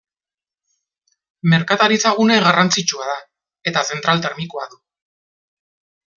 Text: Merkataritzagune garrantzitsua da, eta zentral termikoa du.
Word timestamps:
Merkataritzagune 1.53 2.39
garrantzitsua 2.47 3.11
da, 3.11 3.19
eta 3.73 3.85
zentral 3.91 4.25
termikoa 4.27 4.67
du. 4.73 4.83